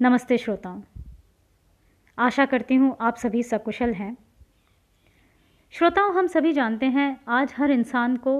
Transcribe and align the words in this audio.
नमस्ते 0.00 0.36
श्रोताओं। 0.38 0.80
आशा 2.18 2.44
करती 2.46 2.74
हूँ 2.74 2.96
आप 3.00 3.16
सभी 3.16 3.42
सकुशल 3.42 3.92
हैं। 3.92 4.16
श्रोताओं, 5.74 6.12
हम 6.14 6.26
सभी 6.26 6.52
जानते 6.52 6.86
हैं, 6.86 7.20
आज 7.28 7.54
हर 7.56 7.70
इंसान 7.70 8.16
को 8.16 8.34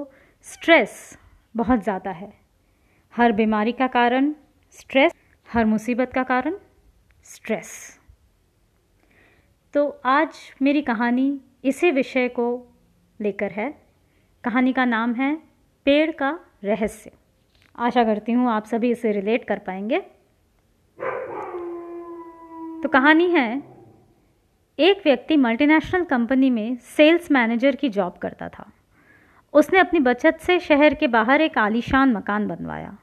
स्ट्रेस 0.47 1.17
बहुत 1.55 1.81
ज़्यादा 1.83 2.11
है। 2.11 2.31
हर 3.13 3.31
बीमारी 3.31 3.71
का 3.71 3.87
कारण 3.87 4.31
स्ट्रेस 4.75 5.13
हर 5.47 5.65
मुसीबत 5.65 6.13
का 6.13 6.23
कारण 6.23 6.55
स्ट्रेस 7.25 7.71
तो 9.73 9.87
आज 10.05 10.37
मेरी 10.61 10.81
कहानी 10.81 11.39
इसी 11.63 11.91
विषय 11.91 12.27
को 12.29 12.47
लेकर 13.19 13.51
है। 13.51 13.69
कहानी 14.43 14.73
का 14.73 14.85
नाम 14.85 15.13
है, 15.13 15.35
पेड़ 15.85 16.11
का 16.11 16.29
रहस्य। 16.63 17.11
आशा 17.75 18.03
करती 18.03 18.31
हूँ 18.31 18.49
आप 18.49 18.65
सभी 18.65 18.91
इसे 18.91 19.11
रिलेट 19.11 19.47
कर 19.47 19.59
पाएँगे। 19.59 20.01
कहानी 22.89 23.29
है, 23.29 23.63
एक 24.79 25.01
व्यक्ति 25.05 25.37
मल्टीनेशनल 25.37 26.03
कंपनी 26.03 26.49
में 26.49 26.75
सेल्स 26.75 27.31
मैनेजर 27.31 27.75
की 27.75 27.89
जॉब 27.89 28.17
करता 28.17 28.49
था। 28.49 28.71
उसने 29.53 29.79
अपनी 29.79 29.99
बचत 29.99 30.37
से 30.39 30.59
शहर 30.59 30.93
के 30.93 31.07
बाहर 31.07 31.41
एक 31.41 31.57
आलीशान 31.57 32.13
मकान 32.13 32.47
बनवाया। 32.47 32.97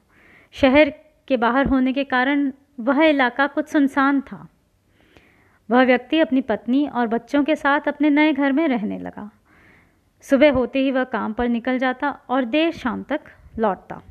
शहर 0.53 0.91
के 1.29 1.37
बाहर 1.37 1.67
होने 1.67 1.93
के 1.93 2.05
कारण 2.05 2.53
वह 2.81 3.05
इलाका 3.05 3.47
कुछ 3.47 3.69
सुनसान 3.69 4.21
था। 4.21 4.47
वह 5.71 5.83
व्यक्ति 5.83 6.21
अपनी 6.21 6.41
पत्नी 6.41 6.87
और 6.87 7.07
बच्चों 7.07 7.45
के 7.45 7.57
साथ 7.57 7.89
अपने 7.89 8.11
नए 8.11 8.33
घर 8.33 8.53
में 8.53 8.69
रहने 8.69 8.99
लगा। 8.99 9.31
सुबह 10.21 10.53
होते 10.53 10.79
ही 10.79 10.91
वह 10.91 11.05
काम 11.05 11.33
पर 11.33 11.49
निकल 11.49 11.79
जाता 11.79 12.11
और 12.29 12.45
देर 12.45 12.73
शाम 12.73 13.03
तक 13.03 13.21
लौटता। 13.59 14.03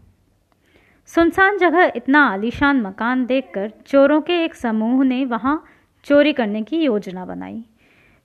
सुनसान 1.09 1.57
जगह 1.57 1.91
इतना 1.95 2.19
आलीशान 2.27 2.81
मकान 2.81 3.25
देखकर 3.25 3.71
चोरों 3.87 4.19
के 4.21 4.43
एक 4.43 4.55
समूह 4.55 5.03
ने 5.03 5.23
वहाँ 5.25 5.63
चोरी 6.05 6.33
करने 6.33 6.61
की 6.61 6.77
योजना 6.77 7.25
बनाई। 7.25 7.63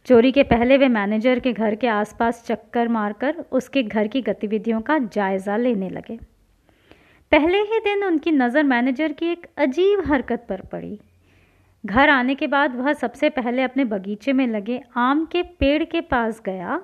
चोरी 0.07 0.33
के 0.33 0.43
पहले 0.43 0.79
वे 0.79 0.89
मैनेजर 0.89 1.41
के 1.41 1.53
घर 1.53 1.75
के 1.75 1.89
आसपास 1.89 2.43
चक्कर 2.47 2.89
मारकर 2.89 3.45
उसके 3.53 3.83
घर 3.83 4.09
की 4.09 4.23
गतिविधियों 4.23 4.81
का 4.81 4.99
जायज़ा 4.99 5.57
लेने 5.57 5.91
लगे। 5.91 6.17
पहले 7.33 7.59
ही 7.61 7.81
दिन 7.81 8.05
उनकी 8.05 8.31
नज़र 8.31 8.63
मैनेजर 8.65 9.13
की 9.13 9.27
एक 9.27 9.47
अजीब 9.59 10.03
हरकत 10.07 10.47
पर 10.49 10.61
पड़ी। 10.73 10.99
घर 11.85 12.09
आने 12.09 12.35
के 12.35 12.47
बाद 12.47 12.77
वह 12.77 12.93
सबसे 12.95 13.31
पहले 13.31 13.63
अपने 13.63 13.85
बगीचे 13.87 14.33
में 14.33 14.47
लगे 14.47 14.83
आम 14.99 15.25
के 15.25 15.43
पेड़ 15.43 15.83
के 15.85 16.01
पास 16.01 16.43
गया 16.47 16.83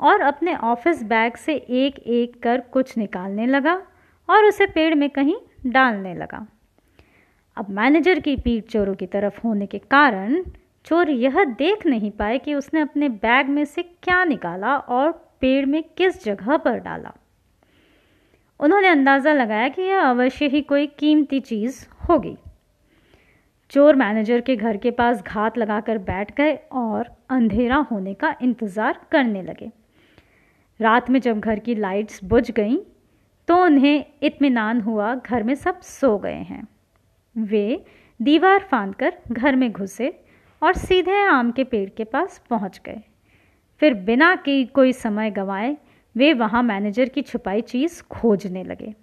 और 0.00 0.20
अपने 0.22 0.54
ऑफ़िस 0.66 1.02
बैग 1.04 1.36
से 1.36 1.54
एक 1.54 1.98
एक 1.98 2.42
कर 2.42 2.60
कुछ 2.72 2.96
निकालने 2.98 3.46
लगा। 3.46 3.82
और 4.28 4.44
उसे 4.44 4.66
पेड़ 4.66 4.94
में 4.94 5.08
कहीं 5.10 5.36
डालने 5.66 6.14
लगा। 6.14 6.46
अब 7.56 7.70
मैनेजर 7.70 8.20
की 8.20 8.36
पीठ 8.36 8.64
चोरों 8.64 8.94
की 8.94 9.06
तरफ़ 9.06 9.40
होने 9.44 9.66
के 9.66 9.78
कारण 9.78 10.42
चोर 10.86 11.10
यह 11.10 11.44
देख 11.44 11.86
नहीं 11.86 12.10
पाए 12.10 12.38
कि 12.38 12.54
उसने 12.54 12.80
अपने 12.80 13.08
बैग 13.08 13.48
में 13.48 13.64
से 13.64 13.82
क्या 13.82 14.24
निकाला 14.24 14.76
और 14.76 15.10
पेड़ 15.40 15.66
में 15.66 15.82
किस 15.96 16.24
जगह 16.24 16.56
पर 16.56 16.78
डाला। 16.78 17.12
उन्होंने 18.60 18.88
अंदाज़ा 18.88 19.32
लगाया 19.32 19.68
कि 19.68 19.82
यह 19.82 20.00
अवश्य 20.00 20.46
ही 20.46 20.60
कोई 20.62 20.86
कीमती 20.86 21.40
चीज़ 21.40 21.84
होगी। 22.08 22.36
चोर 23.72 23.96
मैनेजर 23.96 24.40
के 24.40 24.56
घर 24.56 24.76
के 24.76 24.90
पास 24.90 25.22
घात 25.22 25.58
लगाकर 25.58 25.98
बैठ 25.98 26.36
गए 26.36 26.54
और 26.72 27.08
अंधेरा 27.30 27.76
होने 27.90 28.14
का 28.14 28.34
इंतज़ार 28.42 29.00
करने 29.12 29.42
लगे। 29.42 29.70
रात 30.80 31.10
में 31.10 31.20
जब 31.20 31.40
घर 31.40 31.58
की 31.58 31.74
लाइट्स 31.74 32.24
बुझ 32.24 32.50
गईं 32.50 32.78
तो 33.48 33.64
उन्हें 33.64 34.06
इत्मीनान 34.22 34.80
हुआ, 34.80 35.14
घर 35.14 35.42
में 35.42 35.54
सब 35.54 35.80
सो 35.80 36.18
गए 36.18 36.34
हैं। 36.34 36.68
वे 37.38 37.84
दीवार 38.22 38.58
फांद 38.58 38.94
कर 38.94 39.18
घर 39.32 39.56
में 39.56 39.72
घुसे 39.72 40.24
और 40.62 40.74
सीधे 40.74 41.22
आम 41.22 41.52
के 41.52 41.64
पेड़ 41.64 41.90
के 41.90 42.04
पास 42.04 42.44
पहुँच 42.50 42.80
गए। 42.86 43.02
फिर 43.80 43.94
बिना 43.94 44.36
की 44.36 44.64
कोई 44.64 44.92
समय 44.92 45.30
गंवाए, 45.30 45.76
वे 46.16 46.32
वहाँ 46.32 46.62
मैनेजर 46.62 47.08
की 47.08 47.22
छुपाई 47.22 47.60
चीज़ 47.60 48.02
खोजने 48.02 48.64
लगे। 48.64 48.94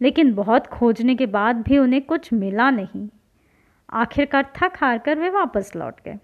लेकिन 0.00 0.34
बहुत 0.34 0.66
खोजने 0.66 1.14
के 1.14 1.26
बाद 1.26 1.56
भी 1.56 1.78
उन्हें 1.78 2.02
कुछ 2.02 2.32
मिला 2.32 2.70
नहीं। 2.70 3.08
आखिरकार 3.90 4.52
थक 4.56 4.72
हार 4.76 4.98
कर 4.98 5.18
वे 5.18 5.30
वापस 5.30 5.76
लौट 5.76 5.94
गए। 6.04 6.18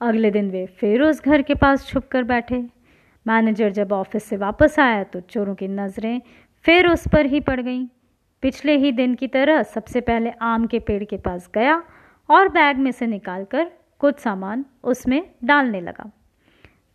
अगले 0.00 0.30
दिन 0.30 0.50
वे 0.50 0.66
फिर 0.66 1.02
उस 1.02 1.24
घर 1.24 1.42
के 1.42 1.54
पास 1.54 1.86
छुप 1.86 2.08
कर 2.08 2.22
बैठे। 2.22 2.77
मैनेजर 3.28 3.70
जब 3.70 3.92
ऑफ़िस 3.92 4.24
से 4.24 4.36
वापस 4.36 4.78
आया 4.78 5.04
तो 5.04 5.20
चोरों 5.20 5.54
की 5.54 5.68
नज़रें 5.68 6.20
फिर 6.64 6.88
उस 6.88 7.08
पर 7.08 7.26
ही 7.26 7.40
पड़ 7.40 7.60
गईं। 7.60 7.86
पिछले 8.42 8.76
ही 8.76 8.92
दिन 8.92 9.14
की 9.14 9.28
तरह 9.28 9.62
सबसे 9.62 10.00
पहले 10.00 10.30
आम 10.30 10.66
के 10.66 10.78
पेड़ 10.78 11.04
के 11.04 11.16
पास 11.16 11.50
गया 11.54 11.82
और 12.28 12.48
बैग 12.48 12.76
में 12.76 12.92
से 12.92 13.06
निकालकर 13.06 13.70
कुछ 13.98 14.18
सामान 14.18 14.64
उसमें 14.84 15.22
डालने 15.44 15.80
लगा। 15.80 16.10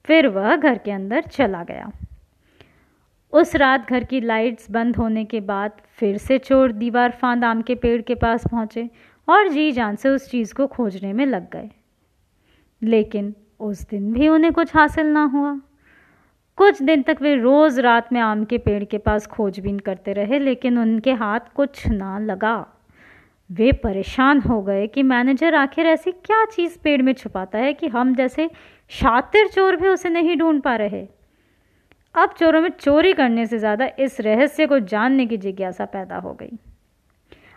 फिर 0.05 0.27
वह 0.27 0.55
घर 0.55 0.77
के 0.77 0.91
अंदर 0.91 1.21
चला 1.21 1.63
गया। 1.63 1.91
उस 3.33 3.55
रात 3.55 3.89
घर 3.89 4.03
की 4.03 4.21
लाइट्स 4.21 4.71
बंद 4.71 4.95
होने 4.95 5.25
के 5.25 5.39
बाद 5.39 5.71
फिर 5.87 6.17
से 6.17 6.37
चोर 6.37 6.71
दीवार 6.71 7.11
फांद 7.11 7.43
आम 7.43 7.61
के 7.61 7.75
पेड़ 7.75 8.01
के 8.01 8.15
पास 8.15 8.47
पहुँचे 8.47 8.89
और 9.27 9.47
जी 9.47 9.71
जान 9.71 9.95
से 9.95 10.09
उस 10.09 10.29
चीज़ 10.29 10.53
को 10.53 10.67
खोजने 10.67 11.13
में 11.13 11.25
लग 11.25 11.49
गए। 11.51 11.69
लेकिन 12.83 13.35
उस 13.59 13.87
दिन 13.89 14.13
भी 14.13 14.27
उन्हें 14.27 14.53
कुछ 14.53 14.75
हासिल 14.75 15.07
ना 15.07 15.23
हुआ। 15.23 15.59
कुछ 16.57 16.81
दिन 16.81 17.01
तक 17.01 17.17
वे 17.21 17.35
रोज़ 17.35 17.79
रात 17.81 18.11
में 18.13 18.19
आम 18.21 18.43
के 18.45 18.57
पेड़ 18.57 18.83
के 18.83 18.97
पास 18.97 19.25
खोजबीन 19.27 19.79
करते 19.79 20.13
रहे, 20.13 20.39
लेकिन 20.39 20.77
उनके 20.79 21.13
हाथ 21.13 21.39
कुछ 21.55 21.87
ना 21.87 22.17
लगा। 22.19 22.55
वे 23.49 23.71
परेशान 23.73 24.39
हो 24.41 24.61
गए 24.61 24.85
कि 24.87 25.03
मैनेजर 25.03 25.55
आखिर 25.55 25.85
ऐसी 25.85 26.11
क्या 26.11 26.43
चीज़ 26.45 26.77
पेड़ 26.83 27.01
में 27.01 27.13
छुपाता 27.13 27.57
है 27.57 27.73
कि 27.73 27.87
हम 27.87 28.13
जैसे 28.15 28.49
शातिर 28.91 29.47
चोर 29.47 29.75
भी 29.75 29.87
उसे 29.87 30.09
नहीं 30.09 30.37
ढूंढ 30.37 30.61
पा 30.61 30.75
रहे। 30.75 31.05
अब 32.15 32.33
चोरों 32.39 32.61
में 32.61 32.69
चोरी 32.69 33.13
करने 33.13 33.45
से 33.45 33.57
ज़्यादा 33.57 33.89
इस 33.99 34.19
रहस्य 34.21 34.67
को 34.67 34.79
जानने 34.81 35.25
की 35.25 35.37
जिज्ञासा 35.37 35.85
पैदा 35.85 36.17
हो 36.17 36.33
गई। 36.33 36.57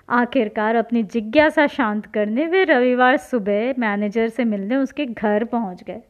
आखिरकार 0.08 0.74
अपनी 0.74 1.02
जिज्ञासा 1.04 1.66
शांत 1.66 2.06
करने 2.06 2.46
वे 2.46 2.64
रविवार 2.64 3.16
सुबह 3.16 3.74
मैनेजर 3.78 4.28
से 4.28 4.44
मिलने 4.44 4.76
उसके 4.76 5.06
घर 5.06 5.44
पहुँच 5.44 5.82
गए। 5.82 6.00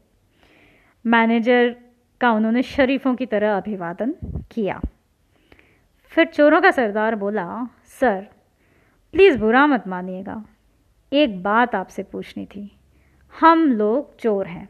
मैनेजर 1.05 1.75
का 2.21 2.31
उन्होंने 2.31 2.63
शरीफों 2.63 3.15
की 3.15 3.25
तरह 3.25 3.57
अभिवादन 3.57 4.15
किया। 4.51 4.81
फिर 6.03 6.25
चोरों 6.25 6.61
का 6.61 6.71
सरदार 6.71 7.15
बोला, 7.15 7.67
सर, 7.99 8.27
प्लीज़ 9.11 9.37
बुरा 9.37 9.67
मत 9.67 9.87
मानिएगा। 9.87 10.45
एक 11.13 11.43
बात 11.43 11.75
आपसे 11.75 12.03
पूछनी 12.03 12.45
थी। 12.45 12.79
हम 13.39 13.71
लोग 13.71 14.17
चोर 14.17 14.47
हैं। 14.47 14.69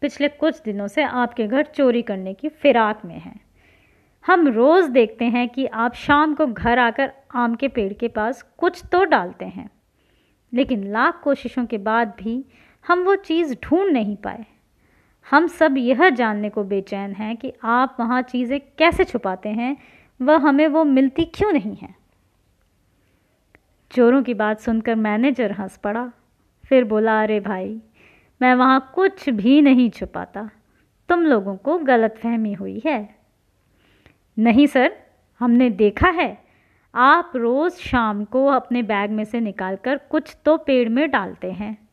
पिछले 0.00 0.28
कुछ 0.28 0.62
दिनों 0.62 0.86
से 0.86 1.02
आपके 1.02 1.46
घर 1.46 1.62
चोरी 1.62 2.02
करने 2.02 2.34
की 2.34 2.48
फिराक 2.48 3.04
में 3.04 3.20
हैं। 3.20 3.40
हम 4.26 4.48
रोज़ 4.48 4.90
देखते 4.90 5.24
हैं 5.24 5.48
कि 5.48 5.66
आप 5.66 5.94
शाम 5.94 6.34
को 6.34 6.46
घर 6.46 6.78
आकर 6.78 7.12
आम 7.34 7.54
के 7.54 7.68
पेड़ 7.68 7.92
के 7.92 8.08
पास 8.08 8.42
कुछ 8.42 8.82
तो 8.92 9.04
डालते 9.04 9.44
हैं। 9.44 9.70
लेकिन 10.54 10.92
लाख 10.92 11.20
कोशिशों 11.24 11.66
के 11.66 11.78
बाद 11.78 12.08
भी 12.08 12.44
हम 12.86 13.02
वो 13.02 13.14
चीज़ 13.16 13.54
ढूंढ 13.64 13.92
नहीं 13.92 14.16
पाए। 14.16 14.46
हम 15.30 15.46
सब 15.46 15.74
यह 15.76 16.10
जानने 16.10 16.50
को 16.50 16.64
बेचैन 16.64 17.12
हैं 17.12 17.36
कि 17.36 17.52
आप 17.64 17.96
वहाँ 18.00 18.22
चीज़ें 18.22 18.60
कैसे 18.78 19.04
छुपाते 19.04 19.48
हैं, 19.48 19.76
वह 20.22 20.36
हमें 20.36 20.68
वो 20.68 20.84
मिलती 20.84 21.24
क्यों 21.24 21.52
नहीं 21.52 21.76
है? 21.76 21.94
चोरों 23.90 24.22
की 24.22 24.34
बात 24.34 24.60
सुनकर 24.60 24.94
मैनेजर 24.94 25.52
हंस 25.52 25.76
पड़ा। 25.76 26.12
फिर 26.64 26.84
बोला, 26.84 27.22
अरे 27.22 27.40
भाई, 27.40 27.80
मैं 28.42 28.54
वहाँ 28.54 28.92
कुछ 28.94 29.28
भी 29.28 29.62
नहीं 29.62 29.90
छुपाता। 29.90 30.50
तुम 31.08 31.20
लोगों 31.20 31.56
को 31.56 31.78
गलत 31.78 32.18
फहमी 32.22 32.52
हुई 32.52 32.82
है। 32.86 33.16
नहीं 34.38 34.66
सर, 34.66 34.96
हमने 35.40 35.70
देखा 35.70 36.10
है। 36.10 36.44
आप 36.94 37.32
रोज़ 37.36 37.74
शाम 37.74 38.24
को 38.24 38.46
अपने 38.46 38.82
बैग 38.82 39.10
में 39.10 39.24
से 39.24 39.40
निकालकर 39.40 39.96
कुछ 39.96 40.36
तो 40.44 40.56
पेड़ 40.56 40.88
में 40.88 41.10
डालते 41.10 41.52
हैं। 41.52 41.88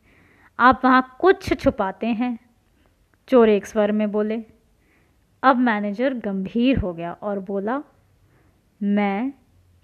आप 0.58 0.80
वहाँ 0.84 1.16
कुछ 1.20 1.62
छुपाते 1.62 2.06
हैं। 2.06 2.49
चोर 3.30 3.48
एक 3.48 3.66
स्वर 3.66 3.92
में 3.92 4.12
बोले, 4.12 4.44
अब 5.42 5.56
मैनेजर 5.56 6.14
गंभीर 6.14 6.78
हो 6.78 6.94
गया 6.94 7.12
और 7.12 7.38
बोला, 7.38 7.82
मैं 8.82 9.32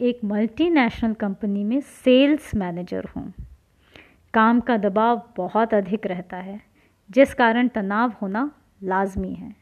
एक 0.01 0.21
मल्टीनेशनल 0.25 1.15
कंपनी 1.15 1.65
में 1.65 1.81
सेल्स 1.81 2.55
मैनेजर 2.55 3.05
हूँ। 3.17 3.35
काम 4.35 4.61
का 4.61 4.77
दबाव 4.77 5.31
बहुत 5.37 5.75
अधिक 5.75 6.07
रहता 6.07 6.37
है, 6.37 6.61
जिस 7.11 7.35
कारण 7.35 7.69
तनाव 7.69 8.15
होना 8.23 8.53
लाजमी 8.83 9.35
है। 9.35 9.57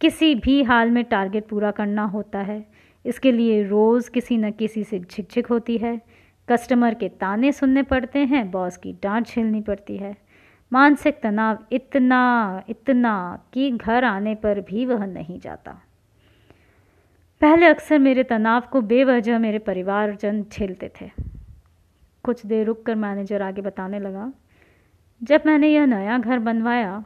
किसी 0.00 0.34
भी 0.34 0.62
हाल 0.62 0.90
में 0.90 1.04
टारगेट 1.04 1.48
पूरा 1.48 1.70
करना 1.70 2.04
होता 2.04 2.38
है। 2.38 2.66
इसके 3.06 3.32
लिए 3.32 3.64
रोज़ 3.64 4.10
किसी 4.10 4.36
न 4.36 4.50
किसी 4.50 4.84
से 4.84 4.98
झिकझिक 5.00 5.46
होती 5.46 5.78
है। 5.78 6.00
कस्टमर 6.48 6.94
के 6.94 7.08
ताने 7.08 7.52
सुनने 7.52 7.82
पड़ते 7.82 8.18
हैं 8.18 8.50
बॉस 8.50 8.76
की 8.76 8.92
डांट 8.92 9.26
झेलनी 9.26 9.60
पड़ती 9.60 9.96
है। 9.96 10.27
मानसिक 10.72 11.20
तनाव 11.22 11.58
इतना 11.72 12.62
इतना 12.68 13.14
कि 13.52 13.70
घर 13.70 14.04
आने 14.04 14.34
पर 14.34 14.60
भी 14.60 14.84
वह 14.86 15.04
नहीं 15.06 15.38
जाता। 15.40 15.72
पहले 17.40 17.66
अक्सर 17.66 17.98
मेरे 17.98 18.22
तनाव 18.24 18.62
को 18.72 18.80
बेवजह 18.82 19.38
मेरे 19.38 19.58
परिवारजन 19.60 20.42
झेलते 20.42 20.90
थे। 21.00 21.10
कुछ 22.24 22.44
देर 22.46 22.66
रुक 22.66 22.82
कर 22.86 22.94
मैनेजर 22.96 23.42
आगे 23.42 23.62
बताने 23.62 23.98
लगा, 23.98 24.32
जब 25.20 25.42
मैंने 25.46 25.68
यह 25.68 25.86
नया 25.86 26.18
घर 26.18 26.38
बनवाया 26.40 27.04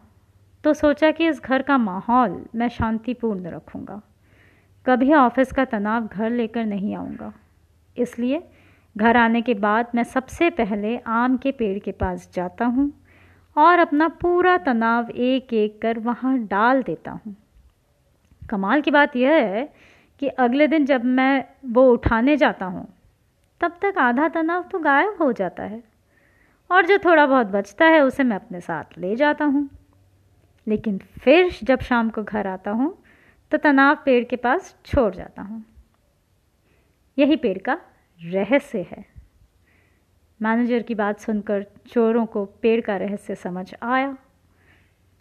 तो 0.64 0.72
सोचा 0.74 1.10
कि 1.10 1.26
इस 1.28 1.40
घर 1.40 1.62
का 1.62 1.76
माहौल 1.78 2.42
मैं 2.54 2.68
शांतिपूर्ण 2.68 3.50
रखूँगा। 3.50 4.00
कभी 4.86 5.12
ऑफ़िस 5.14 5.52
का 5.52 5.64
तनाव 5.64 6.06
घर 6.08 6.30
लेकर 6.30 6.64
नहीं 6.66 6.94
आऊँगा। 6.96 7.32
इसलिए 7.96 8.42
घर 8.96 9.16
आने 9.16 9.42
के 9.42 9.54
बाद 9.56 9.90
मैं 9.94 10.04
सबसे 10.04 10.50
पहले 10.52 10.96
आम 10.98 11.36
के 11.36 11.52
पेड़ 11.52 11.78
के 11.78 11.92
पास 11.92 12.28
जाता 12.34 12.64
हूँ 12.66 12.90
और 13.56 13.78
अपना 13.78 14.08
पूरा 14.08 14.56
तनाव 14.58 15.10
एक 15.10 15.52
एक 15.52 15.80
कर 15.82 15.98
वहाँ 15.98 16.38
डाल 16.38 16.82
देता 16.82 17.10
हूँ। 17.10 17.36
कमाल 18.50 18.80
की 18.80 18.90
बात 18.90 19.16
यह 19.16 19.32
है 19.32 19.72
कि 20.20 20.28
अगले 20.28 20.66
दिन 20.66 20.86
जब 20.86 21.04
मैं 21.04 21.44
वो 21.66 21.90
उठाने 21.92 22.36
जाता 22.36 22.66
हूँ, 22.66 22.86
तब 23.60 23.78
तक 23.82 23.98
आधा 23.98 24.28
तनाव 24.28 24.62
तो 24.62 24.78
गायब 24.78 25.16
हो 25.22 25.32
जाता 25.32 25.62
है। 25.62 25.82
और 26.70 26.86
जो 26.86 26.98
थोड़ा 26.98 27.26
बहुत 27.26 27.46
बचता 27.46 27.84
है, 27.84 28.00
उसे 28.00 28.22
मैं 28.22 28.36
अपने 28.36 28.60
साथ 28.60 28.98
ले 28.98 29.16
जाता 29.16 29.44
हूँ। 29.44 29.68
लेकिन 30.66 30.98
फिर 30.98 31.50
जब 31.62 31.80
शाम 31.80 32.10
को 32.10 32.22
घर 32.22 32.46
आता 32.46 32.70
हूँ 32.70 32.96
तो 33.52 33.58
तनाव 33.58 33.96
पेड़ 34.04 34.24
के 34.24 34.36
पास 34.36 34.76
छोड़ 34.84 35.14
जाता 35.14 35.42
हूँ। 35.42 35.64
यही 37.18 37.36
पेड़ 37.36 37.58
का 37.58 37.78
रहस्य 38.20 38.86
है। 38.90 39.11
मैनेजर 40.42 40.82
की 40.82 40.94
बात 40.94 41.20
सुनकर 41.20 41.64
चोरों 41.88 42.24
को 42.26 42.44
पेड़ 42.62 42.80
का 42.80 42.96
रहस्य 42.96 43.34
समझ 43.36 43.72
आया। 43.82 44.16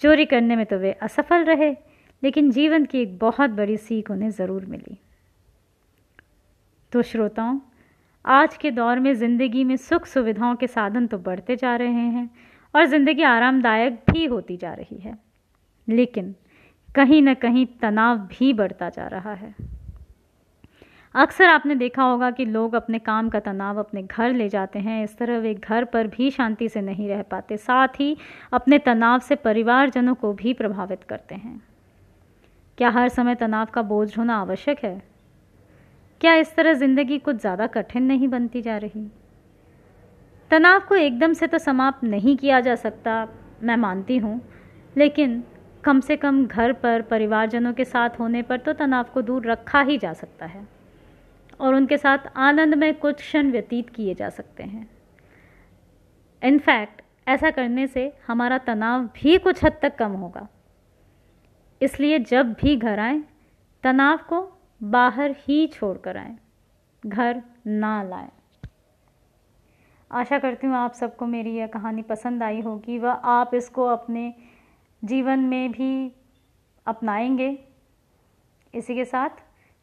चोरी 0.01 0.25
करने 0.25 0.55
में 0.55 0.65
तो 0.65 0.77
वे 0.77 0.91
असफल 1.01 1.43
रहे, 1.45 1.71
लेकिन 2.23 2.51
जीवन 2.51 2.85
की 2.85 3.01
एक 3.01 3.17
बहुत 3.19 3.49
बड़ी 3.51 3.77
सीख 3.79 4.11
उन्हें 4.11 4.29
ज़रूर 4.31 4.65
मिली। 4.65 4.97
तो 6.91 7.01
श्रोताओं, 7.01 7.59
आज 8.25 8.57
के 8.57 8.71
दौर 8.71 8.99
में 8.99 9.13
ज़िंदगी 9.15 9.63
में 9.63 9.75
सुख 9.79 10.05
सुविधाओं 10.05 10.55
के 10.55 10.67
साधन 10.67 11.07
तो 11.07 11.17
बढ़ते 11.19 11.55
जा 11.55 11.75
रहे 11.75 12.07
हैं 12.07 12.29
और 12.73 12.85
ज़िंदगी 12.85 13.23
आरामदायक 13.25 14.03
भी 14.11 14.25
होती 14.25 14.57
जा 14.57 14.73
रही 14.73 14.97
है, 14.97 15.17
लेकिन 15.87 16.33
कहीं 16.95 17.21
ना 17.21 17.33
कहीं 17.35 17.65
तनाव 17.81 18.17
भी 18.29 18.53
बढ़ता 18.53 18.89
जा 18.89 19.07
रहा 19.07 19.33
है। 19.33 19.53
अक्सर 21.15 21.45
आपने 21.45 21.75
देखा 21.75 22.03
होगा 22.03 22.29
कि 22.31 22.45
लोग 22.45 22.75
अपने 22.75 22.99
काम 22.99 23.29
का 23.29 23.39
तनाव 23.39 23.79
अपने 23.79 24.01
घर 24.03 24.33
ले 24.33 24.47
जाते 24.49 24.79
हैं। 24.79 25.03
इस 25.03 25.17
तरह 25.17 25.37
वे 25.39 25.53
घर 25.55 25.85
पर 25.85 26.07
भी 26.07 26.29
शांति 26.31 26.69
से 26.69 26.81
नहीं 26.81 27.09
रह 27.09 27.21
पाते, 27.21 27.57
साथ 27.57 27.99
ही 27.99 28.15
अपने 28.53 28.79
तनाव 28.79 29.19
से 29.19 29.35
परिवारजनों 29.37 30.15
को 30.15 30.31
भी 30.33 30.53
प्रभावित 30.53 31.03
करते 31.03 31.35
हैं। 31.35 31.61
क्या 32.77 32.89
हर 32.89 33.09
समय 33.09 33.35
तनाव 33.35 33.67
का 33.73 33.81
बोझ 33.83 34.17
होना 34.17 34.37
आवश्यक 34.37 34.83
है? 34.85 35.01
क्या 36.21 36.35
इस 36.35 36.55
तरह 36.55 36.73
ज़िंदगी 36.73 37.19
कुछ 37.19 37.35
ज़्यादा 37.35 37.67
कठिन 37.67 38.03
नहीं 38.03 38.27
बनती 38.27 38.61
जा 38.61 38.77
रही? 38.77 39.07
तनाव 40.51 40.79
को 40.79 40.95
एकदम 40.95 41.33
से 41.33 41.47
तो 41.47 41.57
समाप्त 41.57 42.03
नहीं 42.03 42.37
किया 42.37 42.59
जा 42.59 42.75
सकता, 42.77 43.27
मैं 43.63 43.77
मानती 43.77 44.17
हूँ, 44.17 44.41
लेकिन 44.95 45.43
कम 45.83 45.99
से 45.99 46.17
कम 46.17 46.45
घर 46.45 46.73
पर 46.73 47.01
परिवारजनों 47.01 47.73
के 47.73 47.85
साथ 47.85 48.19
होने 48.19 48.41
पर 48.41 48.57
तो 48.57 48.73
तनाव 48.73 49.05
को 49.13 49.21
दूर 49.21 49.51
रखा 49.51 49.81
ही 49.81 49.97
जा 49.97 50.13
सकता 50.13 50.45
है। 50.45 50.67
और 51.61 51.75
उनके 51.75 51.97
साथ 51.97 52.17
आनंद 52.35 52.73
में 52.73 52.93
कुछ 52.99 53.15
क्षण 53.15 53.51
व्यतीत 53.51 53.89
किए 53.89 54.13
जा 54.15 54.29
सकते 54.29 54.63
हैं। 54.63 54.89
इनफैक्ट 56.43 57.01
ऐसा 57.27 57.51
करने 57.51 57.87
से 57.87 58.11
हमारा 58.27 58.57
तनाव 58.57 59.03
भी 59.15 59.37
कुछ 59.37 59.63
हद 59.63 59.77
तक 59.81 59.95
कम 59.95 60.11
होगा। 60.11 60.47
इसलिए 61.81 62.19
जब 62.19 62.53
भी 62.53 62.75
घर 62.75 62.99
आए, 62.99 63.21
तनाव 63.83 64.17
को 64.17 64.41
बाहर 64.81 65.35
ही 65.39 65.67
छोड़ 65.67 65.97
कर 65.97 66.17
आए, 66.17 66.35
घर 67.05 67.41
ना 67.67 68.01
लाएँ। 68.03 68.29
आशा 70.11 70.39
करती 70.39 70.67
हूँ 70.67 70.75
आप 70.75 70.93
सबको 70.93 71.25
मेरी 71.25 71.55
यह 71.55 71.67
कहानी 71.67 72.01
पसंद 72.01 72.43
आई 72.43 72.61
होगी 72.61 72.97
व 72.99 73.07
आप 73.07 73.53
इसको 73.55 73.85
अपने 73.85 74.33
जीवन 75.03 75.39
में 75.39 75.71
भी 75.71 76.11
अपनाएँगे। 76.85 77.57
इसी 78.73 78.95
के 78.95 79.05
साथ 79.05 79.29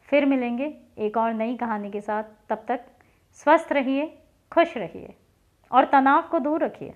फिर 0.09 0.25
मिलेंगे 0.25 0.65
एक 0.97 1.17
और 1.17 1.33
नई 1.33 1.55
कहानी 1.55 1.91
के 1.91 2.01
साथ। 2.01 2.23
तब 2.49 2.63
तक 2.67 2.85
स्वस्थ 3.33 3.71
रहिए, 3.71 4.05
खुश 4.51 4.77
रहिए 4.77 5.13
और 5.71 5.85
तनाव 5.85 6.21
को 6.21 6.39
दूर 6.39 6.63
रखिए। 6.63 6.93